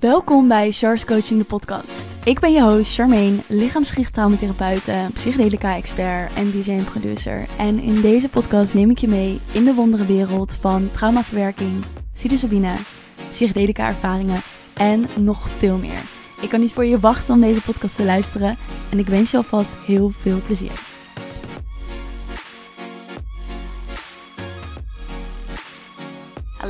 [0.00, 2.16] Welkom bij Char's Coaching de podcast.
[2.24, 4.18] Ik ben je host Charmaine, lichaamsgericht
[5.14, 7.46] psychedelica-expert en DJ en producer.
[7.58, 12.74] En in deze podcast neem ik je mee in de wondere wereld van traumaverwerking, psilocybine,
[13.30, 14.40] psychedelica-ervaringen
[14.74, 16.02] en nog veel meer.
[16.40, 18.56] Ik kan niet voor je wachten om deze podcast te luisteren
[18.90, 20.93] en ik wens je alvast heel veel plezier.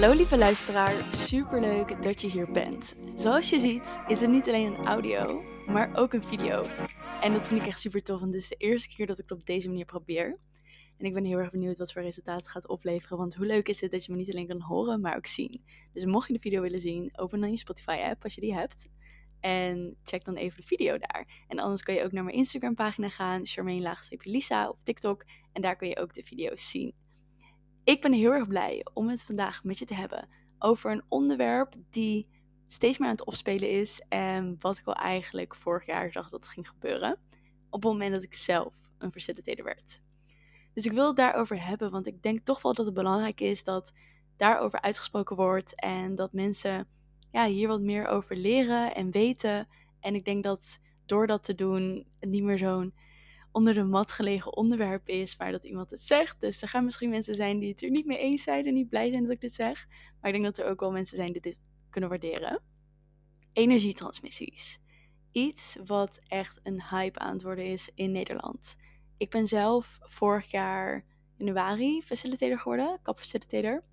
[0.04, 2.94] Hallo lieve luisteraar, super leuk dat je hier bent.
[3.14, 6.66] Zoals je ziet is het niet alleen een audio, maar ook een video.
[7.20, 9.28] En dat vind ik echt super tof, want dit is de eerste keer dat ik
[9.28, 10.38] het op deze manier probeer.
[10.98, 13.68] En ik ben heel erg benieuwd wat voor resultaat het gaat opleveren, want hoe leuk
[13.68, 15.64] is het dat je me niet alleen kan horen, maar ook zien.
[15.92, 18.54] Dus mocht je de video willen zien, open dan je Spotify app als je die
[18.54, 18.88] hebt.
[19.40, 21.44] En check dan even de video daar.
[21.48, 25.24] En anders kan je ook naar mijn Instagram pagina gaan, Charmaine-Lisa of TikTok.
[25.52, 27.03] En daar kun je ook de video's zien.
[27.84, 31.74] Ik ben heel erg blij om het vandaag met je te hebben over een onderwerp
[31.90, 32.28] die
[32.66, 36.40] steeds meer aan het opspelen is en wat ik al eigenlijk vorig jaar dacht dat
[36.40, 37.18] het ging gebeuren
[37.70, 40.00] op het moment dat ik zelf een facilitator werd.
[40.74, 43.64] Dus ik wil het daarover hebben, want ik denk toch wel dat het belangrijk is
[43.64, 43.92] dat
[44.36, 46.88] daarover uitgesproken wordt en dat mensen
[47.30, 49.68] ja, hier wat meer over leren en weten.
[50.00, 52.94] En ik denk dat door dat te doen het niet meer zo'n
[53.54, 56.40] onder de mat gelegen onderwerp is, maar dat iemand het zegt.
[56.40, 58.88] Dus er gaan misschien mensen zijn die het er niet mee eens zijn en niet
[58.88, 59.86] blij zijn dat ik dit zeg.
[60.20, 61.58] Maar ik denk dat er ook wel mensen zijn die dit
[61.90, 62.62] kunnen waarderen.
[63.52, 64.78] Energietransmissies.
[65.32, 68.76] Iets wat echt een hype aan het worden is in Nederland.
[69.16, 71.04] Ik ben zelf vorig jaar
[71.36, 73.84] januari facilitator geworden, kapfacilitator.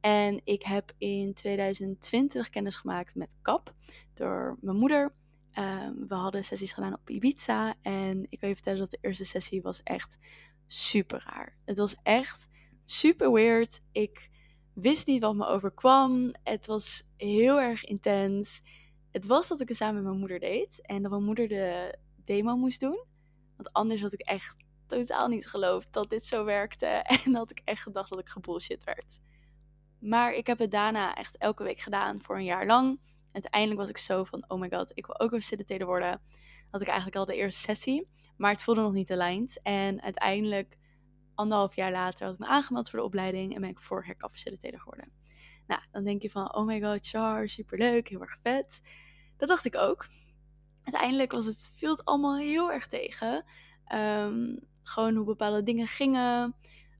[0.00, 3.74] En ik heb in 2020 kennis gemaakt met kap
[4.14, 5.12] door mijn moeder.
[5.52, 7.74] Ehm, we hadden sessies gedaan op Ibiza.
[7.82, 10.18] En ik wil je vertellen dat de eerste sessie was echt
[10.66, 11.56] super raar.
[11.64, 12.48] Het was echt
[12.84, 13.80] super weird.
[13.92, 14.30] Ik
[14.72, 16.34] wist niet wat me overkwam.
[16.42, 18.62] Het was heel erg intens.
[19.10, 20.80] Het was dat ik het samen met mijn moeder deed.
[20.82, 23.04] En dat mijn moeder de demo moest doen.
[23.56, 26.86] Want anders had ik echt totaal niet geloofd dat dit zo werkte.
[27.24, 29.20] En had ik echt gedacht dat ik gebullshit werd.
[29.98, 33.00] Maar ik heb het daarna echt elke week gedaan voor een jaar lang
[33.32, 36.20] uiteindelijk was ik zo van, oh my god, ik wil ook een facilitator worden.
[36.70, 39.60] Had ik eigenlijk al de eerste sessie, maar het voelde nog niet aligned.
[39.62, 40.78] En uiteindelijk,
[41.34, 44.30] anderhalf jaar later, had ik me aangemeld voor de opleiding en ben ik vorig jaar
[44.30, 45.12] facilitator geworden.
[45.66, 48.82] Nou, dan denk je van, oh my god, Char, superleuk, heel erg vet.
[49.36, 50.08] Dat dacht ik ook.
[50.82, 53.44] Uiteindelijk was het, viel het allemaal heel erg tegen.
[53.84, 56.56] Ehm, gewoon hoe bepaalde dingen gingen.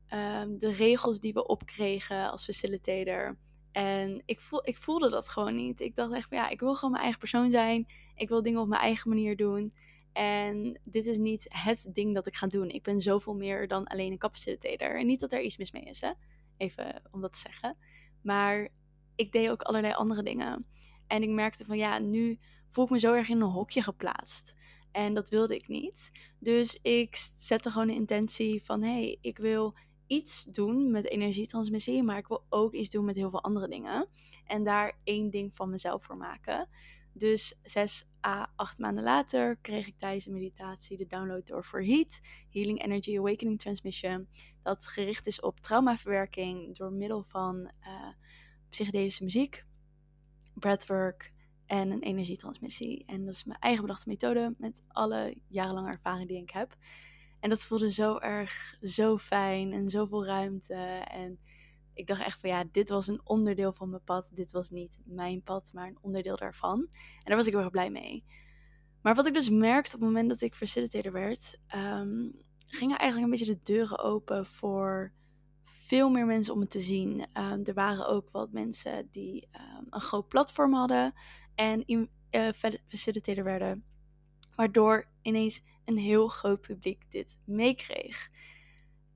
[0.07, 3.39] Ehm, de regels die we opkregen als facilitator.
[3.73, 5.81] En ik, voel, ik voelde dat gewoon niet.
[5.81, 7.87] Ik dacht echt van ja, ik wil gewoon mijn eigen persoon zijn.
[8.15, 9.75] Ik wil dingen op mijn eigen manier doen.
[10.13, 12.69] En dit is niet het ding dat ik ga doen.
[12.69, 14.99] Ik ben zoveel meer dan alleen een capacitator.
[14.99, 16.11] En niet dat er iets mis mee is, hè?
[16.57, 17.77] Even om dat te zeggen.
[18.23, 18.69] Maar
[19.15, 20.67] ik deed ook allerlei andere dingen.
[21.07, 22.39] En ik merkte van ja, nu
[22.71, 24.55] voel ik me zo erg in een hokje geplaatst.
[24.93, 26.11] En dat wilde ik niet.
[26.39, 29.75] Dus ik zette gewoon de intentie van hé, hey, ik wil
[30.13, 34.09] iets doen met energietransmissie, maar ik wil ook iets doen met heel veel andere dingen.
[34.47, 36.69] En daar één ding van mezelf voor maken.
[37.13, 41.83] Dus zes à acht maanden later kreeg ik tijdens de meditatie de download door voor
[41.83, 44.29] Heat, Healing Energy Awakening Transmission.
[44.63, 48.09] Dat gericht is op traumaverwerking door middel van uh,
[48.69, 49.65] psychedelische muziek,
[50.55, 51.33] breathwork
[51.67, 53.05] en een energietransmissie.
[53.07, 56.77] En dat is mijn eigen bedachte methode met alle jarenlange ervaring die ik heb.
[57.43, 60.75] En dat voelde zo erg, zo fijn en zoveel ruimte.
[61.05, 61.39] En
[61.95, 64.31] ik dacht echt van ja, dit was een onderdeel van mijn pad.
[64.35, 66.79] Dit was niet mijn pad, maar een onderdeel daarvan.
[66.81, 68.25] En daar was ik heel erg blij mee.
[69.01, 72.33] Maar wat ik dus merkte op het moment dat ik facilitator werd, um,
[72.67, 75.13] gingen eigenlijk een beetje de deuren open voor
[75.65, 77.27] veel meer mensen om het te zien.
[77.39, 81.15] Um, er waren ook wat mensen die um, een groot platform hadden
[81.55, 81.85] en
[82.31, 82.49] uh,
[82.89, 83.85] facilitator werden.
[84.55, 88.31] Waardoor ineens een heel groot publiek dit meekreeg.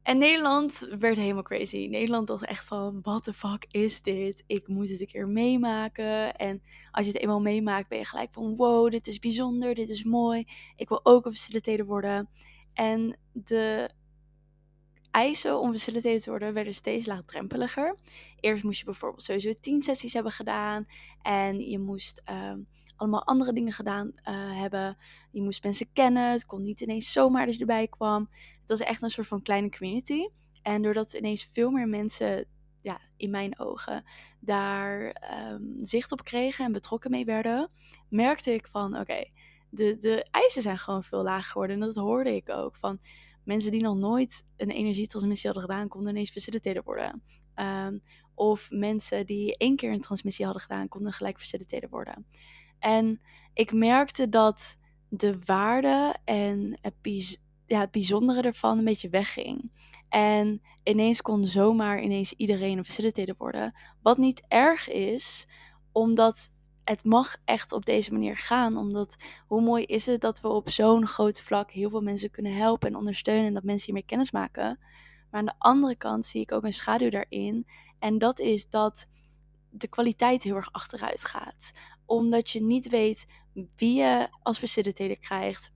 [0.06, 1.86] En Nederland werd helemaal crazy.
[1.90, 4.44] Nederland dacht echt van, what the fuck is dit?
[4.46, 6.36] Ik moet het een keer meemaken.
[6.36, 9.88] En als je het eenmaal meemaakt, ben je gelijk van, wow, dit is bijzonder, dit
[9.88, 10.44] is mooi.
[10.76, 12.28] Ik wil ook een facilitator worden.
[12.72, 13.90] En de
[15.10, 17.96] eisen om facilitator te worden werden steeds laagdrempeliger.
[18.40, 20.86] Eerst moest je bijvoorbeeld sowieso tien sessies hebben gedaan.
[21.22, 22.58] En je moest ehm,
[22.96, 24.96] allemaal andere dingen gedaan uh, hebben.
[25.30, 26.30] Je moest mensen kennen.
[26.30, 28.28] Het kon niet ineens zomaar dat je erbij kwam.
[28.60, 30.28] Het was echt een soort van kleine community.
[30.62, 32.46] En doordat ineens veel meer mensen,
[32.80, 34.04] ja, in mijn ogen,
[34.40, 37.70] daar um, zicht op kregen en betrokken mee werden,
[38.08, 39.24] merkte ik van oké,
[39.70, 41.80] de, de eisen zijn gewoon veel lager geworden.
[41.80, 43.00] En dat hoorde ik ook van
[43.44, 47.22] mensen die nog nooit een energietransmissie hadden gedaan, konden ineens facilitator worden.
[47.54, 48.02] Um,
[48.34, 52.26] Of mensen die één keer een transmissie hadden gedaan, konden gelijk facilitator worden.
[52.86, 53.20] En
[53.54, 54.76] ik merkte dat
[55.08, 56.94] de waarde en het,
[57.66, 59.72] ja, het bijzondere ervan een beetje wegging.
[60.08, 63.74] En ineens kon zomaar ineens iedereen een facilitator worden.
[64.02, 65.46] Wat niet erg is,
[65.92, 66.50] omdat
[66.84, 68.76] het mag echt op deze manier gaan.
[68.76, 69.16] Omdat
[69.46, 72.88] hoe mooi is het dat we op zo'n groot vlak heel veel mensen kunnen helpen
[72.88, 73.46] en ondersteunen.
[73.46, 74.78] En dat mensen hiermee kennis maken.
[75.30, 77.66] Maar aan de andere kant zie ik ook een schaduw daarin.
[77.98, 79.06] En dat is dat
[79.70, 81.72] de kwaliteit heel erg achteruit gaat.
[82.06, 83.26] Omdat je niet weet
[83.74, 85.72] wie je als facilitator krijgt.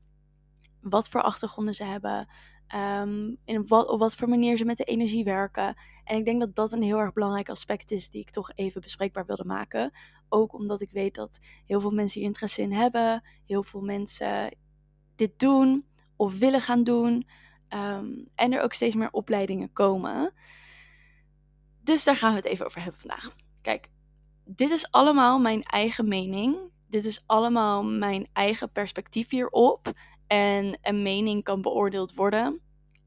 [0.81, 2.29] Wat voor achtergronden ze hebben.
[2.75, 5.75] Um, in wat, op wat voor manier ze met de energie werken.
[6.05, 8.81] En ik denk dat dat een heel erg belangrijk aspect is die ik toch even
[8.81, 9.93] bespreekbaar wilde maken.
[10.29, 13.25] Ook omdat ik weet dat heel veel mensen hier interesse in hebben.
[13.47, 14.57] Heel veel mensen
[15.17, 15.87] dit doen
[16.17, 17.29] of willen gaan doen.
[17.69, 20.35] Um, en er ook steeds meer opleidingen komen.
[21.83, 23.35] Dus daar gaan we het even over hebben vandaag.
[23.63, 23.91] Kijk,
[24.57, 26.59] dit is allemaal mijn eigen mening.
[26.89, 29.93] Dit is allemaal mijn eigen perspectief hierop.
[30.27, 32.61] En een mening kan beoordeeld worden.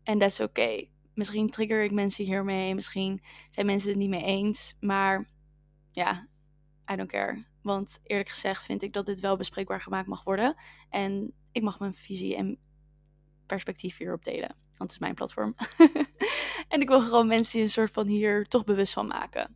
[0.04, 0.86] En dat is oké.
[1.13, 2.75] Misschien trigger ik mensen hiermee.
[2.75, 4.75] Misschien zijn mensen het niet mee eens.
[4.80, 5.30] Maar
[5.92, 6.28] ja,
[6.92, 7.45] I don't care.
[7.62, 10.56] Want eerlijk gezegd vind ik dat dit wel bespreekbaar gemaakt mag worden.
[10.90, 12.57] En ik mag mijn visie en
[13.45, 14.56] perspectief hierop delen.
[14.78, 15.56] Want het is mijn platform.
[16.68, 19.56] en ik wil gewoon mensen een soort van hier toch bewust van maken.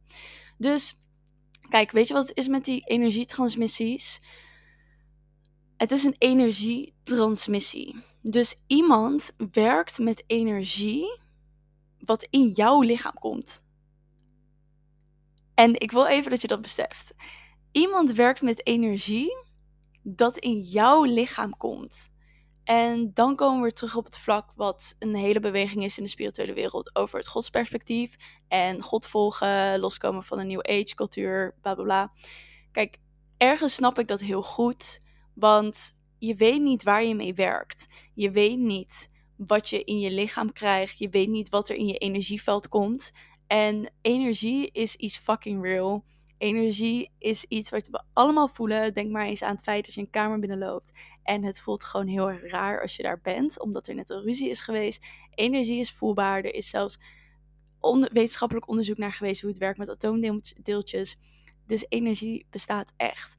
[0.57, 0.98] Dus
[1.69, 4.22] kijk, weet je wat het is met die energietransmissies?
[5.78, 8.04] Het is een energietransmissie.
[8.22, 11.19] Dus iemand werkt met energie
[12.00, 13.66] wat in jouw lichaam komt.
[15.54, 17.14] En ik wil even dat je dat beseft.
[17.72, 19.38] Iemand werkt met energie
[20.04, 22.10] dat in jouw lichaam komt.
[22.68, 26.10] En dan komen we terug op het vlak wat een hele beweging is in de
[26.10, 28.16] spirituele wereld over het godsperspectief
[28.48, 32.12] en God volgen, loskomen van een New Age cultuur, bla bla bla.
[32.72, 32.98] Kijk,
[33.38, 35.02] ergens snap ik dat heel goed,
[35.34, 37.88] want je weet niet waar je mee werkt.
[38.14, 40.98] Je weet niet wat je in je lichaam krijgt.
[40.98, 43.12] Je weet niet wat er in je energieveld komt.
[43.48, 46.06] En energie is iets fucking real.
[46.38, 48.94] Energie is iets wat we allemaal voelen.
[48.94, 50.92] Denk maar eens aan het feit dat je een kamer binnenloopt.
[51.24, 54.22] En het voelt gewoon heel erg raar als je daar bent, omdat er net een
[54.22, 55.06] ruzie is geweest.
[55.34, 56.38] Energie is voelbaar.
[56.38, 57.00] Er is zelfs
[58.12, 61.18] wetenschappelijk onderzoek naar geweest hoe het werkt met atoomdeeltjes.
[61.66, 63.36] Dus energie bestaat echt.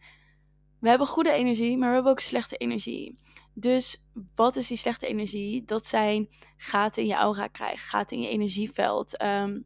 [0.80, 3.18] We hebben goede energie, maar we hebben ook slechte energie.
[3.54, 4.04] Dus
[4.34, 5.64] wat is die slechte energie?
[5.64, 9.64] Dat zijn gaten in je aura krijgen, gaten in je energieveld, um,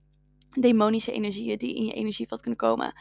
[0.51, 2.95] demonische energieën die in je energieveld kunnen komen.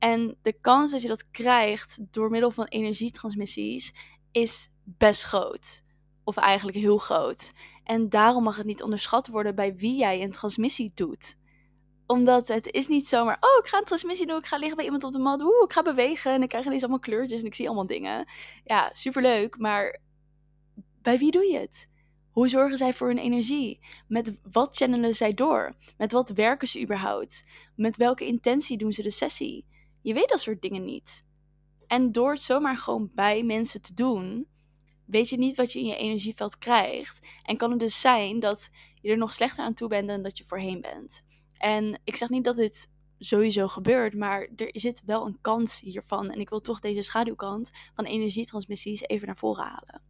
[0.00, 3.94] En de kans dat je dat krijgt door middel van energietransmissies
[4.32, 5.82] is best groot.
[6.24, 7.52] Of eigenlijk heel groot.
[7.84, 11.38] En daarom mag het niet onderschat worden bij wie jij een transmissie doet
[12.10, 14.84] omdat het is niet zomaar, oh, ik ga een transmissie doen, ik ga liggen bij
[14.84, 17.46] iemand op de mat, oeh, ik ga bewegen en ik krijg ineens allemaal kleurtjes en
[17.46, 18.28] ik zie allemaal dingen.
[18.64, 20.00] Ja, superleuk, maar
[21.02, 21.88] bij wie doe je het?
[22.30, 23.80] Hoe zorgen zij voor hun energie?
[24.08, 25.72] Met wat channelen zij door?
[25.98, 27.44] Met wat werken ze überhaupt?
[27.76, 29.64] Met welke intentie doen ze de sessie?
[30.02, 31.24] Je weet dat soort dingen niet.
[31.86, 34.46] En door het zomaar gewoon bij mensen te doen,
[35.04, 37.26] weet je niet wat je in je energieveld krijgt.
[37.42, 38.70] En kan het dus zijn dat
[39.00, 41.22] je er nog slechter aan toe bent dan dat je voorheen bent.
[41.52, 46.30] En ik zeg niet dat dit sowieso gebeurt, maar er zit wel een kans hiervan.
[46.30, 50.02] En ik wil toch deze schaduwkant van energietransmissies even naar voren halen.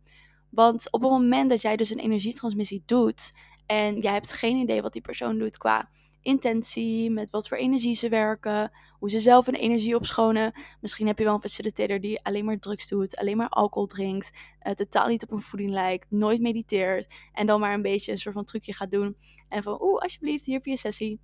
[0.51, 3.33] Want op het moment dat jij dus een energietransmissie doet
[3.67, 5.91] en jij hebt geen idee wat die persoon doet qua
[6.23, 10.53] intentie, met wat voor energie ze werken, hoe ze zelf hun energie opschonen.
[10.81, 14.31] Misschien heb je wel een facilitator die alleen maar drugs doet, alleen maar alcohol drinkt,
[14.63, 18.19] uh, totaal niet op een voeding lijkt, nooit mediteert en dan maar een beetje een
[18.19, 19.17] soort van trucje gaat doen.
[19.49, 21.21] En van, oeh, alsjeblieft, hier heb je sessie.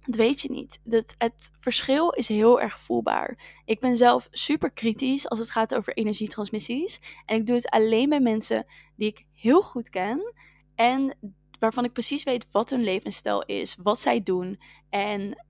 [0.00, 0.80] Dat weet je niet.
[0.88, 3.38] Het, het verschil is heel erg voelbaar.
[3.64, 7.00] Ik ben zelf super kritisch als het gaat over energietransmissies.
[7.26, 10.34] En ik doe het alleen bij mensen die ik heel goed ken.
[10.74, 11.16] En
[11.60, 15.44] waarvan ik precies weet wat hun levensstijl is, wat zij doen en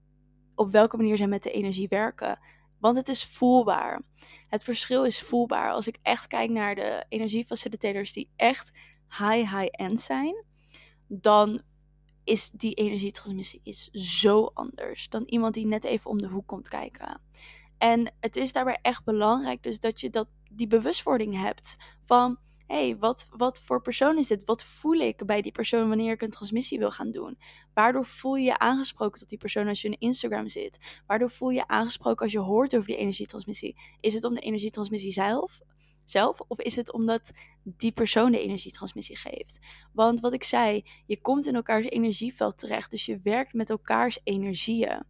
[0.55, 2.39] op welke manier zij met de energie werken.
[2.79, 4.03] Want het is voelbaar.
[4.49, 5.73] Het verschil is voelbaar.
[5.73, 8.73] Als ik echt kijk naar de energiefacilitators die echt
[9.09, 10.45] high, high-end zijn,
[11.09, 11.63] dan
[12.25, 16.69] is die energietransmissie is zo anders dan iemand die net even om de hoek komt
[16.69, 17.21] kijken.
[17.79, 22.39] En het is daarbij echt belangrijk dus dat je dat, die bewustwording hebt van
[22.71, 24.45] hey, wat, wat voor persoon is dit?
[24.45, 27.39] Wat voel ik bij die persoon wanneer ik een transmissie wil gaan doen?
[27.75, 31.03] Waardoor voel je je aangesproken tot die persoon als je in Instagram zit?
[31.07, 33.77] Waardoor voel je je aangesproken als je hoort over die energietransmissie?
[34.01, 35.61] Is het om de energietransmissie zelf?
[36.05, 36.41] zelf?
[36.49, 39.59] Of is het omdat die persoon de energietransmissie geeft?
[39.93, 42.91] Want wat ik zei, je komt in elkaars energieveld terecht.
[42.91, 45.03] Dus je werkt met elkaars energieën.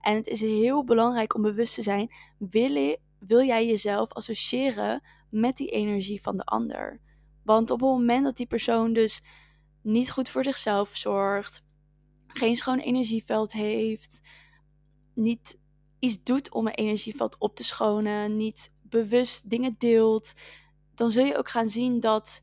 [0.00, 5.02] En het is heel belangrijk om bewust te zijn: wil, je, wil jij jezelf associëren
[5.30, 7.00] met die energie van de ander?
[7.48, 9.22] Want op het moment dat die persoon dus
[9.82, 11.62] niet goed voor zichzelf zorgt,
[12.26, 14.20] geen schoon energieveld heeft,
[15.14, 15.58] niet
[15.98, 20.34] iets doet om een energieveld op te schonen, niet bewust dingen deelt,
[20.94, 22.42] dan zul je ook gaan zien dat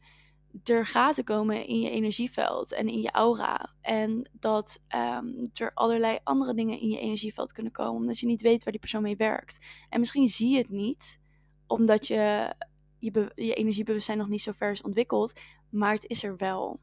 [0.63, 3.75] er gaten komen in je energieveld en in je aura.
[3.81, 8.41] En dat um, er allerlei andere dingen in je energieveld kunnen komen, omdat je niet
[8.41, 9.57] weet waar die persoon mee werkt.
[9.89, 11.19] En misschien zie je het niet,
[11.67, 12.53] omdat je
[12.99, 16.79] je, je energiebewustzijn nog niet zo ver is ontwikkeld, maar het is er wel.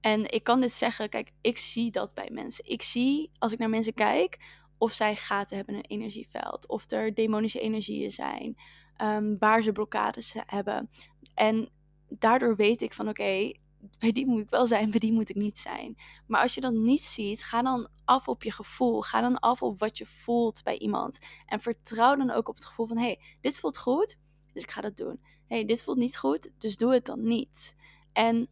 [0.00, 2.64] En ik kan dit zeggen, kijk, ik zie dat bij mensen.
[2.64, 4.38] Ik zie, als ik naar mensen kijk,
[4.78, 8.56] of zij gaten hebben in een energieveld, of er demonische energieën zijn,
[9.02, 10.90] um, waar ze blokkades hebben.
[11.34, 11.68] En
[12.08, 13.52] daardoor weet ik van oké,
[13.98, 15.96] bij die moet ik wel zijn, bij die moet ik niet zijn.
[16.26, 19.00] Maar als je dat niet ziet, ga dan af op je gevoel.
[19.00, 21.18] Ga dan af op wat je voelt bij iemand.
[21.46, 24.18] En vertrouw dan ook op het gevoel van hé, hey, dit voelt goed,
[24.52, 25.20] dus ik ga dat doen.
[25.46, 27.76] Hey, dit voelt niet goed, dus doe het dan niet.
[28.12, 28.48] En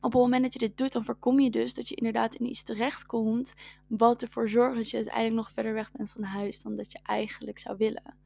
[0.00, 2.46] op het moment dat je dit doet, dan voorkom je dus dat je inderdaad in
[2.46, 3.54] iets terechtkomt.
[3.86, 6.98] Wat ervoor zorgt dat je uiteindelijk nog verder weg bent van huis dan dat je
[7.02, 8.16] eigenlijk zou willen.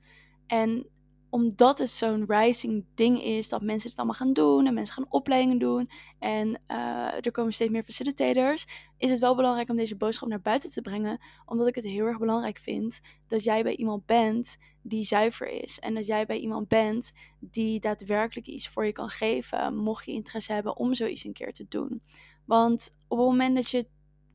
[0.46, 0.86] En
[1.32, 5.12] omdat het zo'n rising ding is, dat mensen het allemaal gaan doen en mensen gaan
[5.12, 8.66] opleidingen doen en uh, er komen steeds meer facilitators,
[8.98, 12.06] is het wel belangrijk om deze boodschap naar buiten te brengen, omdat ik het heel
[12.06, 16.38] erg belangrijk vind dat jij bij iemand bent die zuiver is en dat jij bij
[16.38, 21.24] iemand bent die daadwerkelijk iets voor je kan geven, mocht je interesse hebben om zoiets
[21.24, 22.02] een keer te doen.
[22.44, 23.86] Want op het moment dat je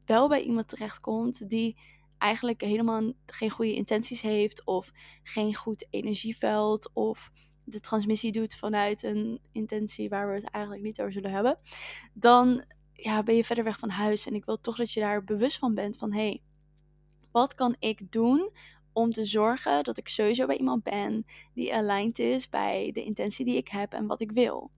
[0.06, 1.78] wel bij iemand terechtkomt die
[2.18, 4.92] eigenlijk helemaal geen goede intenties heeft of
[5.24, 7.32] geen goed energieveld of
[7.64, 11.58] de transmissie doet vanuit een intentie waar we het eigenlijk niet over zullen hebben,
[12.14, 14.28] dan ja, ben je verder weg van huis.
[14.28, 16.42] En ik wil toch dat je daar bewust van bent van hé, hey,
[17.32, 18.52] wat kan ik doen
[18.94, 23.46] om te zorgen dat ik sowieso bij iemand ben die aligned is bij de intentie
[23.46, 24.72] die ik heb en wat ik wil.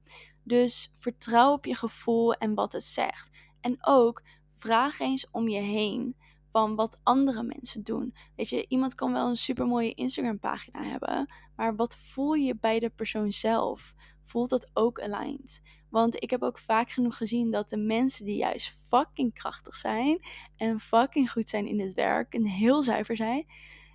[0.43, 3.29] Dus vertrouw op je gevoel en wat het zegt.
[3.62, 6.15] En ook vraag eens om je heen
[6.49, 8.15] van wat andere mensen doen.
[8.35, 12.57] Weet je, iemand kan wel een super mooie Instagram pagina hebben, maar wat voel je
[12.59, 13.93] bij de persoon zelf?
[14.23, 15.61] Voelt dat ook aligned?
[15.89, 20.19] Want ik heb ook vaak genoeg gezien dat de mensen die juist fucking krachtig zijn
[20.55, 23.45] en fucking goed zijn in het werk en heel zuiver zijn,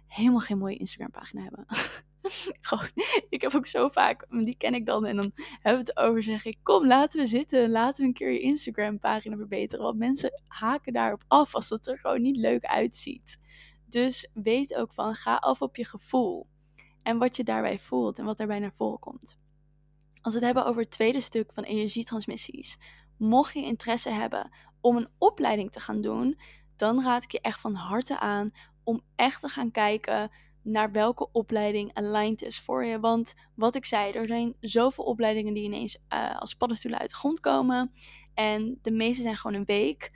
[0.07, 1.67] helemaal geen mooie Instagram pagina hebben.
[2.61, 2.91] Gewoon,
[3.29, 6.23] ik heb ook zo vaak, die ken ik dan en dan hebben we het over,
[6.23, 9.85] zeg ik, kom laten we zitten, laten we een keer je Instagram pagina verbeteren.
[9.85, 13.41] Want mensen haken daarop af als het er gewoon niet leuk uitziet.
[13.89, 16.47] Dus weet ook van, ga af op je gevoel
[17.03, 19.39] en wat je daarbij voelt en wat daarbij naar voren komt.
[20.21, 22.79] Als we het hebben over het tweede stuk van energietransmissies,
[23.19, 24.51] mocht je interesse hebben
[24.81, 26.39] om een opleiding te gaan doen,
[26.77, 28.53] dan raad ik je echt van harte aan
[28.85, 30.31] om echt te gaan kijken
[30.65, 33.01] naar welke opleiding aligned is voor je.
[33.01, 37.17] Want wat ik zei, er zijn zoveel opleidingen die ineens uh, als paddenstoelen uit de
[37.17, 37.93] grond komen.
[38.35, 40.13] En de meeste zijn gewoon een week.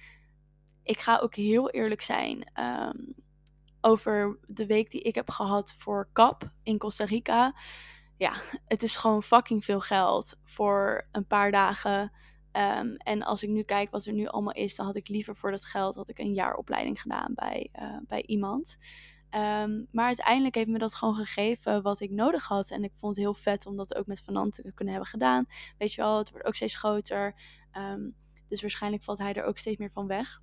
[0.82, 2.96] Ik ga ook heel eerlijk zijn ehm,
[3.80, 7.54] over de week die ik heb gehad voor CAP in Costa Rica.
[8.16, 8.34] Ja,
[8.66, 12.12] het is gewoon fucking veel geld voor een paar dagen.
[12.52, 15.36] Um, en als ik nu kijk wat er nu allemaal is, dan had ik liever
[15.36, 18.76] voor dat geld had ik een jaar opleiding gedaan bij, uh, bij iemand.
[19.34, 22.70] Um, maar uiteindelijk heeft me dat gewoon gegeven wat ik nodig had.
[22.70, 25.46] En ik vond het heel vet om dat ook met Vanant te kunnen hebben gedaan.
[25.78, 27.34] Weet je wel, het wordt ook steeds groter.
[27.72, 28.14] Um,
[28.48, 30.42] dus waarschijnlijk valt hij er ook steeds meer van weg.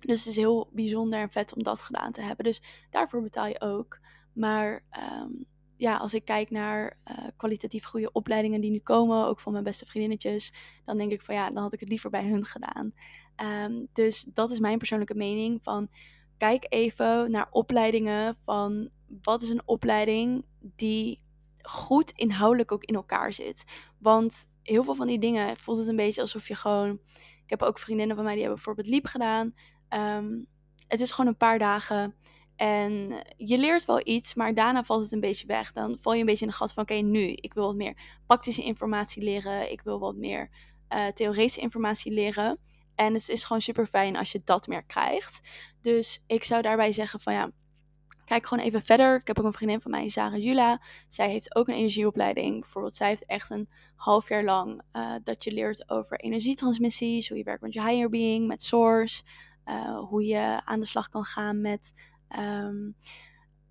[0.00, 2.44] Dus het is heel bijzonder en vet om dat gedaan te hebben.
[2.44, 4.00] Dus daarvoor betaal je ook.
[4.32, 4.84] Maar
[5.22, 5.44] um,
[5.76, 9.64] ja, als ik kijk naar uh, kwalitatief goede opleidingen die nu komen, ook van mijn
[9.64, 10.52] beste vriendinnetjes,
[10.84, 12.94] dan denk ik van ja, dan had ik het liever bij hun gedaan.
[13.92, 15.88] Dus dat is mijn persoonlijke mening van
[16.44, 18.88] kijk even naar opleidingen van
[19.22, 21.20] wat is een opleiding die
[21.62, 23.64] goed inhoudelijk ook in elkaar zit.
[23.98, 27.00] Want heel veel van die dingen voelt het een beetje alsof je gewoon.
[27.44, 29.54] Ik heb ook vriendinnen van mij die hebben bijvoorbeeld liep gedaan.
[29.88, 30.46] Um,
[30.88, 32.14] het is gewoon een paar dagen.
[32.56, 35.72] En je leert wel iets, maar daarna valt het een beetje weg.
[35.72, 38.20] Dan val je een beetje in de gat van: oké, nu, ik wil wat meer
[38.26, 39.72] praktische informatie leren.
[39.72, 40.50] Ik wil wat meer
[40.94, 42.58] uh, theoretische informatie leren.
[42.94, 45.40] En het is gewoon super fijn als je dat meer krijgt.
[45.80, 47.50] Dus ik zou daarbij zeggen: van ja,
[48.24, 49.16] kijk gewoon even verder.
[49.20, 50.80] Ik heb ook een vriendin van mij, Sarah Jula.
[51.08, 52.60] Zij heeft ook een energieopleiding.
[52.60, 57.38] Bijvoorbeeld, zij heeft echt een half jaar lang uh, dat je leert over energietransmissies, hoe
[57.38, 59.22] je werkt met je higher being, met source,
[59.66, 61.92] uh, hoe je aan de slag kan gaan met
[62.38, 62.96] Um,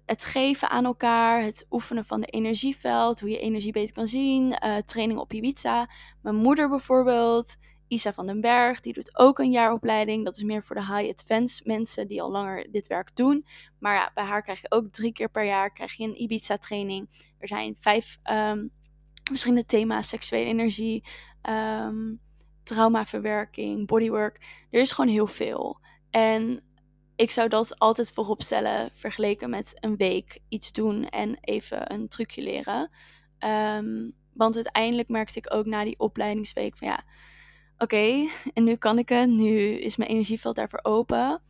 [0.06, 4.58] het geven aan elkaar, het oefenen van de energieveld, hoe je energie beter kan zien,
[4.66, 5.90] uh, training op Ibiza.
[6.22, 7.56] Mijn moeder bijvoorbeeld
[7.88, 10.26] Isa van den Berg, die doet ook een jaaropleiding.
[10.26, 13.46] Dat is meer voor de high-advanced mensen die al langer dit werk doen.
[13.80, 17.10] Maar ja, bij haar krijg je ook drie keer per jaar krijg je een Ibiza-training.
[17.38, 18.72] Er zijn vijf um,
[19.24, 21.04] verschillende thema's, seksuele energie,
[21.50, 22.20] um,
[22.64, 24.66] traumaverwerking, bodywork.
[24.72, 25.80] Er is gewoon heel veel.
[26.10, 26.64] En
[27.16, 32.08] ik zou dat altijd voorop stellen, vergeleken met een week iets doen en even een
[32.08, 32.90] trucje leren.
[33.40, 37.04] Um, want uiteindelijk merkte ik ook na die opleidingsweek van ja,
[37.78, 41.42] oké, en nu kan ik het, nu is mijn energieveld daarvoor open.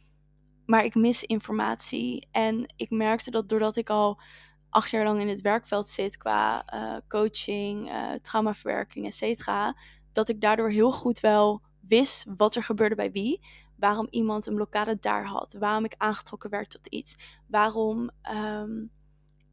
[0.65, 2.27] Maar ik mis informatie.
[2.31, 4.21] En ik merkte dat doordat ik al
[4.69, 9.77] acht jaar lang in het werkveld zit qua uh, coaching, uh, traumaverwerking, et cetera,
[10.11, 13.41] dat ik daardoor heel goed wel wist wat er gebeurde bij wie.
[13.77, 15.55] Waarom iemand een blokkade daar had.
[15.59, 17.15] Waarom ik aangetrokken werd tot iets.
[17.47, 18.91] Waarom um,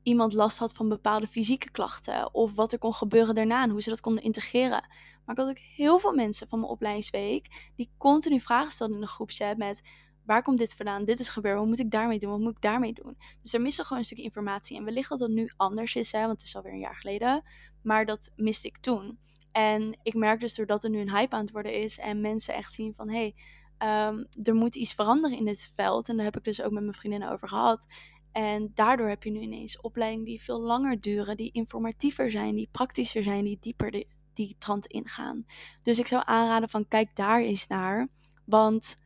[0.02, 2.34] iemand last had van bepaalde fysieke klachten.
[2.34, 4.88] Of wat er kon gebeuren daarna en hoe ze dat konden integreren.
[5.24, 9.02] Maar ik had ook heel veel mensen van mijn opleidingsweek die continu vragen stelden in
[9.02, 9.82] de groepchat met
[10.24, 11.04] waar komt dit vandaan?
[11.04, 11.58] Dit is gebeurd.
[11.58, 12.30] Wat moet ik daarmee doen?
[12.30, 13.16] Wat moet ik daarmee doen?
[13.42, 14.76] Dus er miste gewoon een stukje informatie.
[14.76, 17.42] En wellicht dat dat nu anders is, hè, want het is alweer een jaar geleden.
[17.82, 19.18] Maar dat miste ik toen.
[19.52, 22.54] En ik merk dus doordat er nu een hype aan het worden is en mensen
[22.54, 23.34] echt zien van hé,
[23.78, 26.08] hey, um, er moet iets veranderen in dit veld.
[26.08, 27.86] En daar heb ik dus ook met mijn vriendinnen over gehad.
[28.32, 32.68] En daardoor heb je nu ineens opleidingen die veel langer duren, die informatiever zijn, die
[32.70, 35.46] praktischer zijn, die dieper die trant ingaan.
[35.82, 38.08] Dus ik zou aanraden van kijk daar eens naar,
[38.44, 38.96] want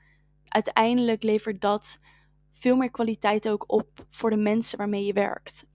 [0.45, 1.99] uiteindelijk levert dat
[2.53, 5.67] veel meer kwaliteit ook op voor de mensen waarmee je werkt.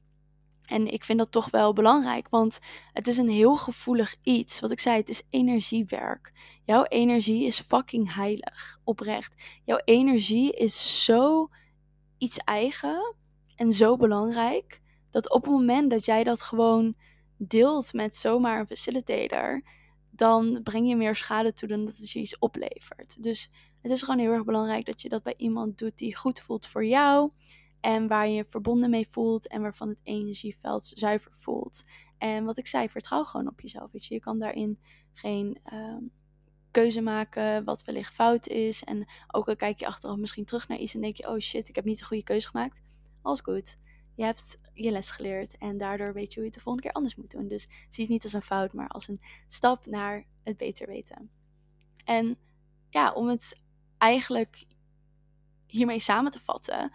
[0.66, 2.60] En ik vind dat toch wel belangrijk, want
[2.94, 4.60] het is een heel gevoelig iets.
[4.60, 6.32] Wat ik zei, het is energiewerk.
[6.66, 9.34] Jouw energie is fucking heilig, oprecht.
[9.66, 11.50] Jouw energie is zo
[12.18, 13.16] iets eigen
[13.60, 16.96] en zo belangrijk dat op het moment dat jij dat gewoon
[17.38, 19.62] deelt met zomaar een facilitator,
[20.10, 23.24] dan breng je meer schade toe dan dat het je iets oplevert.
[23.24, 23.52] Dus
[23.82, 26.68] het is gewoon heel erg belangrijk dat je dat bij iemand doet die goed voelt
[26.68, 27.32] voor jou
[27.80, 31.84] en waar je verbonden mee voelt en waarvan het energieveld zuiver voelt.
[32.18, 33.92] En wat ik zei, vertrouw gewoon op jezelf.
[33.92, 34.80] Weet je, je kan daarin
[35.14, 35.98] geen uh,
[36.72, 38.84] keuze maken wat wellicht fout is.
[38.84, 41.70] En ook al kijk je achteraf misschien terug naar iets en denk je, oh shit,
[41.70, 42.82] ik heb niet de goede keuze gemaakt
[43.22, 43.78] alles goed.
[44.16, 46.96] Je hebt je les geleerd en daardoor weet je hoe je het de volgende keer
[46.96, 47.48] anders moet doen.
[47.48, 51.30] Dus zie het niet als een fout, maar als een stap naar het beter weten.
[52.04, 52.38] En
[52.90, 53.62] ja, om het
[53.98, 54.66] eigenlijk
[55.68, 56.92] hiermee samen te vatten.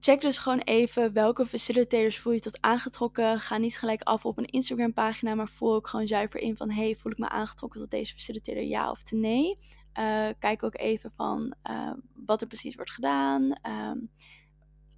[0.00, 3.40] Check dus gewoon even welke facilitators voel je tot aangetrokken.
[3.40, 6.70] Ga niet gelijk af op een Instagram pagina, maar voel ook gewoon zuiver in van
[6.70, 9.58] hey, voel ik me aangetrokken tot deze facilitator ja of nee.
[9.98, 13.42] Uh, kijk ook even van uh, wat er precies wordt gedaan.
[13.68, 14.10] Um,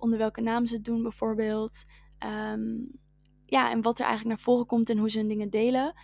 [0.03, 1.85] onder welke naam ze het doen bijvoorbeeld.
[2.19, 2.79] Ehm,
[3.47, 5.95] ja, en wat er eigenlijk naar voren komt en hoe ze hun dingen delen.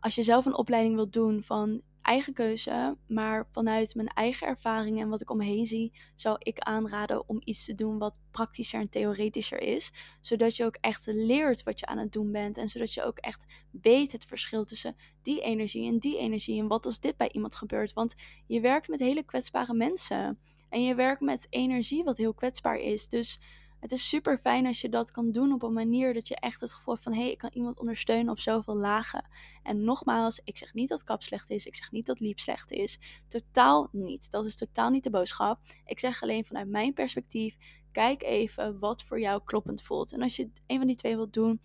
[0.00, 5.02] Als je zelf een opleiding wilt doen van eigen keuze, maar vanuit mijn eigen ervaringen
[5.02, 8.14] en wat ik om me heen zie, zou ik aanraden om iets te doen wat
[8.30, 9.92] praktischer en theoretischer is.
[10.20, 12.56] Zodat je ook echt leert wat je aan het doen bent.
[12.56, 16.60] En zodat je ook echt weet het verschil tussen die energie en die energie.
[16.60, 17.92] En wat als dit bij iemand gebeurt.
[17.92, 18.14] Want
[18.46, 20.38] je werkt met hele kwetsbare mensen.
[20.70, 23.08] En je werkt met energie wat heel kwetsbaar is.
[23.08, 23.40] Dus
[23.80, 26.60] het is super fijn als je dat kan doen op een manier dat je echt
[26.60, 29.24] het gevoel hebt van hé, hey, ik kan iemand ondersteunen op zoveel lagen.
[29.62, 32.70] En nogmaals, ik zeg niet dat kap slecht is, ik zeg niet dat liep slecht
[32.70, 32.98] is.
[33.28, 34.30] Totaal niet.
[34.30, 35.60] Dat is totaal niet de boodschap.
[35.84, 37.56] Ik zeg alleen vanuit mijn perspectief,
[37.92, 40.12] kijk even wat voor jou kloppend voelt.
[40.12, 41.60] En als je een van die twee wilt doen,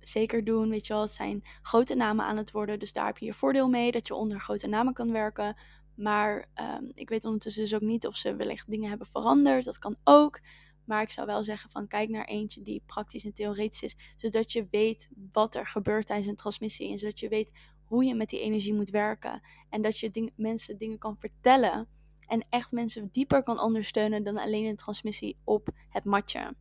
[0.00, 0.68] zeker doen.
[0.68, 2.78] Weet je wel, het zijn grote namen aan het worden.
[2.78, 5.56] Dus daar heb je je voordeel mee dat je onder grote namen kan werken.
[6.02, 9.64] Maar um, ik weet ondertussen dus ook niet of ze wellicht dingen hebben veranderd.
[9.64, 10.40] Dat kan ook.
[10.84, 13.96] Maar ik zou wel zeggen van kijk naar eentje die praktisch en theoretisch is.
[14.16, 16.90] Zodat je weet wat er gebeurt tijdens een transmissie.
[16.90, 17.52] En zodat je weet
[17.84, 19.42] hoe je met die energie moet werken.
[19.70, 21.88] En dat je mensen dingen kan vertellen.
[22.26, 26.54] En echt mensen dieper kan ondersteunen dan alleen een transmissie op het matje.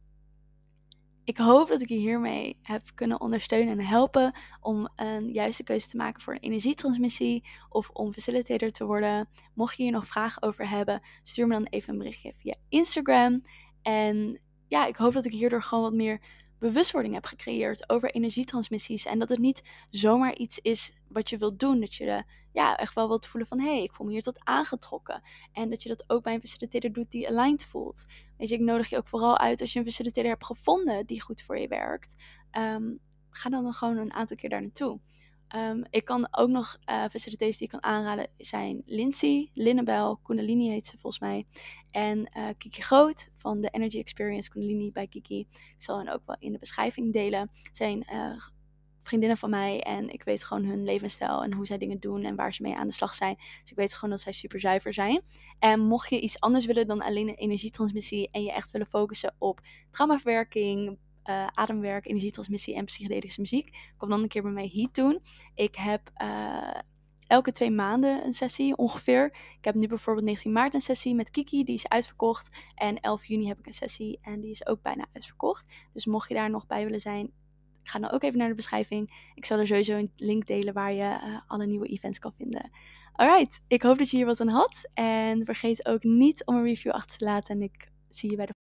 [1.23, 5.89] Ik hoop dat ik je hiermee heb kunnen ondersteunen en helpen om een juiste keuze
[5.89, 9.29] te maken voor een energietransmissie of om facilitator te worden.
[9.53, 13.43] Mocht je hier nog vragen over hebben, stuur me dan even een berichtje via Instagram.
[13.81, 16.21] En ja, ik hoop dat ik hierdoor gewoon wat meer
[16.61, 19.05] bewustwording heb gecreëerd over energietransmissies.
[19.05, 21.79] En dat het niet zomaar iets is wat je wilt doen.
[21.79, 24.39] Dat je ja, echt wel wilt voelen van hé, hey, ik voel me hier tot
[24.43, 25.21] aangetrokken.
[25.51, 28.05] En dat je dat ook bij een facilitator doet die aligned voelt.
[28.37, 31.21] Weet je, ik nodig je ook vooral uit als je een facilitator hebt gevonden die
[31.21, 32.15] goed voor je werkt.
[32.57, 34.99] Um, ga dan gewoon een aantal keer daar naartoe.
[35.55, 40.69] Um, ik kan ook nog uh, facilitators die ik kan aanraden zijn Lindsay, Linnebel, Kundalini
[40.69, 41.45] heet ze volgens mij.
[41.89, 45.39] En uh, Kiki Groot van de Energy Experience Kundalini bij Kiki.
[45.39, 47.51] Ik zal hen ook wel in de beschrijving delen.
[47.71, 48.37] Zijn uh,
[49.03, 52.35] vriendinnen van mij en ik weet gewoon hun levensstijl en hoe zij dingen doen en
[52.35, 53.35] waar ze mee aan de slag zijn.
[53.35, 55.21] Dus ik weet gewoon dat zij super zuiver zijn.
[55.59, 59.35] En mocht je iets anders willen dan alleen een energietransmissie en je echt willen focussen
[59.37, 60.97] op traumaverwerking,
[61.29, 65.19] uh, ademwerk, energietransmissie en psychedelische muziek, kom dan een keer bij mij hier doen.
[65.55, 66.79] Ik heb uh,
[67.27, 69.25] elke twee maanden een sessie ongeveer.
[69.57, 72.49] Ik heb nu bijvoorbeeld 19 maart een sessie met Kiki, die is uitverkocht.
[72.75, 75.65] En 11 juni heb ik een sessie en die is ook bijna uitverkocht.
[75.93, 77.31] Dus mocht je daar nog bij willen zijn,
[77.83, 79.31] ga dan ook even naar de beschrijving.
[79.35, 82.71] Ik zal er sowieso een link delen waar je uh, alle nieuwe events kan vinden.
[83.13, 84.89] Alright, ik hoop dat je hier wat aan had.
[84.93, 87.55] En vergeet ook niet om een review achter te laten.
[87.55, 88.60] En ik zie je bij de.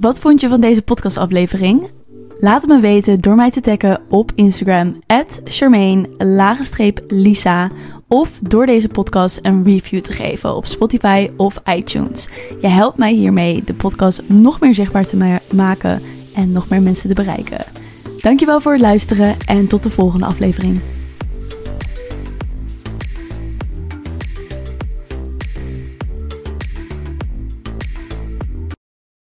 [0.00, 1.90] Wat vond je van deze podcastaflevering?
[2.38, 4.98] Laat het me weten door mij te taggen op Instagram,
[5.44, 7.70] Charmaine-Lisa.
[8.08, 12.28] Of door deze podcast een review te geven op Spotify of iTunes.
[12.60, 16.02] Je helpt mij hiermee de podcast nog meer zichtbaar te ma maken
[16.34, 17.64] en nog meer mensen te bereiken.
[18.20, 20.80] Dankjewel voor het luisteren en tot de volgende aflevering.